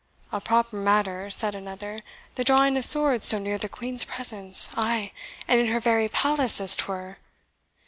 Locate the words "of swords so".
2.75-3.37